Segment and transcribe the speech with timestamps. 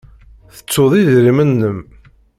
[0.55, 1.79] Tettud idrimen-nnem.